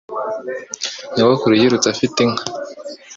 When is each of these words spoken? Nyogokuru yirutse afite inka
Nyogokuru 1.13 1.53
yirutse 1.59 1.87
afite 1.93 2.17
inka 2.25 2.43